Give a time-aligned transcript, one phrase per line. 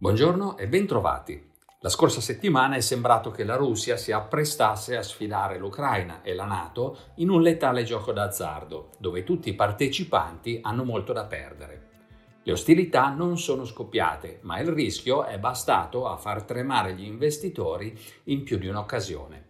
[0.00, 1.50] Buongiorno e bentrovati.
[1.80, 6.44] La scorsa settimana è sembrato che la Russia si apprestasse a sfidare l'Ucraina e la
[6.44, 11.88] Nato in un letale gioco d'azzardo, dove tutti i partecipanti hanno molto da perdere.
[12.44, 17.98] Le ostilità non sono scoppiate, ma il rischio è bastato a far tremare gli investitori
[18.26, 19.46] in più di un'occasione.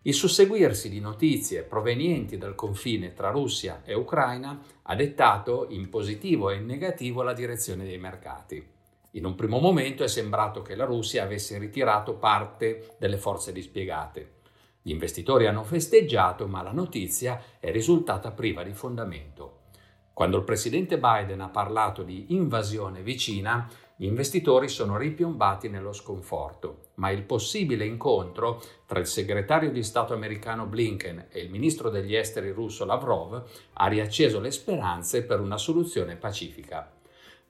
[0.00, 6.48] Il susseguirsi di notizie provenienti dal confine tra Russia e Ucraina ha dettato in positivo
[6.48, 8.78] e in negativo la direzione dei mercati.
[9.14, 14.34] In un primo momento è sembrato che la Russia avesse ritirato parte delle forze dispiegate.
[14.82, 19.62] Gli investitori hanno festeggiato, ma la notizia è risultata priva di fondamento.
[20.12, 26.90] Quando il presidente Biden ha parlato di invasione vicina, gli investitori sono ripiombati nello sconforto,
[26.94, 32.14] ma il possibile incontro tra il segretario di Stato americano Blinken e il ministro degli
[32.14, 33.42] esteri russo Lavrov
[33.72, 36.99] ha riacceso le speranze per una soluzione pacifica.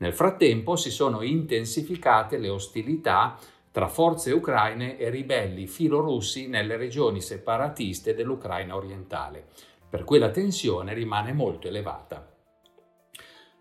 [0.01, 3.39] Nel frattempo si sono intensificate le ostilità
[3.71, 9.47] tra forze ucraine e ribelli filorussi nelle regioni separatiste dell'Ucraina orientale,
[9.89, 12.35] per cui la tensione rimane molto elevata.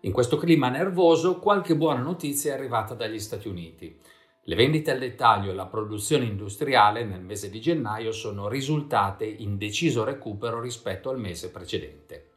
[0.00, 4.00] In questo clima nervoso qualche buona notizia è arrivata dagli Stati Uniti.
[4.44, 9.58] Le vendite al dettaglio e la produzione industriale nel mese di gennaio sono risultate in
[9.58, 12.29] deciso recupero rispetto al mese precedente.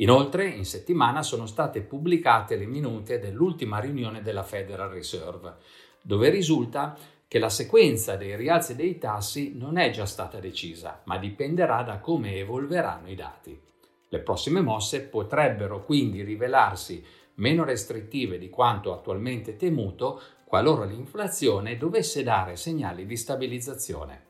[0.00, 5.56] Inoltre, in settimana sono state pubblicate le minute dell'ultima riunione della Federal Reserve,
[6.00, 6.96] dove risulta
[7.28, 11.98] che la sequenza dei rialzi dei tassi non è già stata decisa, ma dipenderà da
[11.98, 13.60] come evolveranno i dati.
[14.08, 22.22] Le prossime mosse potrebbero quindi rivelarsi meno restrittive di quanto attualmente temuto qualora l'inflazione dovesse
[22.22, 24.29] dare segnali di stabilizzazione.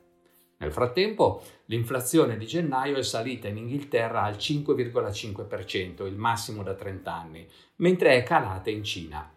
[0.61, 7.12] Nel frattempo, l'inflazione di gennaio è salita in Inghilterra al 5,5%, il massimo da 30
[7.12, 9.33] anni, mentre è calata in Cina.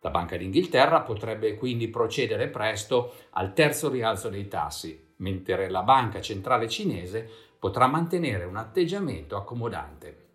[0.00, 6.20] La Banca d'Inghilterra potrebbe quindi procedere presto al terzo rialzo dei tassi, mentre la Banca
[6.20, 7.28] Centrale Cinese
[7.58, 10.26] potrà mantenere un atteggiamento accomodante.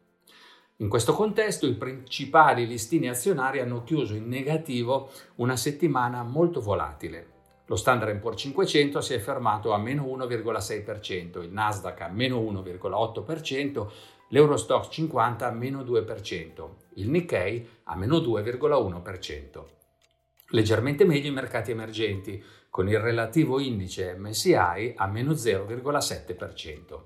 [0.78, 7.33] In questo contesto i principali listini azionari hanno chiuso in negativo una settimana molto volatile.
[7.68, 13.88] Lo Standard Poor's 500 si è fermato a meno 1,6%, il Nasdaq a meno 1,8%,
[14.30, 19.64] l'Eurostox 50 a meno 2%, il Nikkei a meno 2,1%.
[20.50, 27.02] Leggermente meglio i mercati emergenti, con il relativo indice MSI a meno 0,7%.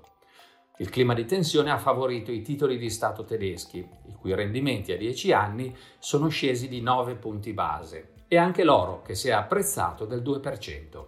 [0.78, 4.96] Il clima di tensione ha favorito i titoli di Stato tedeschi, i cui rendimenti a
[4.96, 10.04] 10 anni sono scesi di 9 punti base, e anche l'oro che si è apprezzato
[10.04, 11.04] del 2%.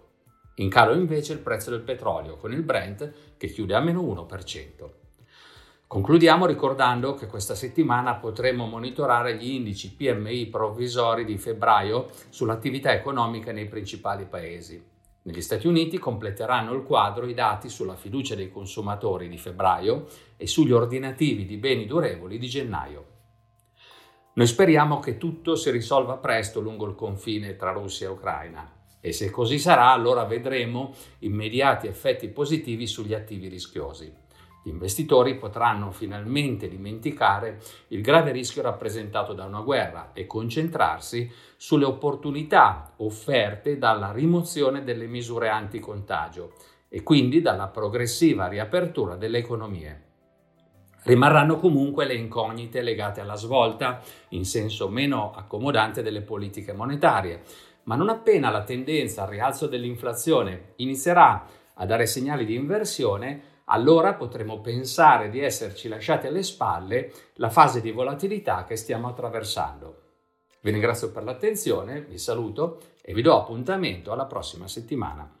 [0.55, 4.89] In calo invece il prezzo del petrolio con il Brent che chiude a meno 1%.
[5.87, 13.51] Concludiamo ricordando che questa settimana potremo monitorare gli indici PMI provvisori di febbraio sull'attività economica
[13.51, 14.81] nei principali paesi.
[15.23, 20.07] Negli Stati Uniti completeranno il quadro i dati sulla fiducia dei consumatori di febbraio
[20.37, 23.05] e sugli ordinativi di beni durevoli di gennaio.
[24.41, 29.11] Noi speriamo che tutto si risolva presto lungo il confine tra Russia e Ucraina e
[29.11, 34.11] se così sarà allora vedremo immediati effetti positivi sugli attivi rischiosi.
[34.63, 41.85] Gli investitori potranno finalmente dimenticare il grave rischio rappresentato da una guerra e concentrarsi sulle
[41.85, 46.53] opportunità offerte dalla rimozione delle misure anticontagio
[46.89, 50.09] e quindi dalla progressiva riapertura delle economie.
[51.03, 57.41] Rimarranno comunque le incognite legate alla svolta, in senso meno accomodante, delle politiche monetarie,
[57.83, 64.13] ma non appena la tendenza al rialzo dell'inflazione inizierà a dare segnali di inversione, allora
[64.13, 70.01] potremo pensare di esserci lasciati alle spalle la fase di volatilità che stiamo attraversando.
[70.61, 75.40] Vi ringrazio per l'attenzione, vi saluto e vi do appuntamento alla prossima settimana.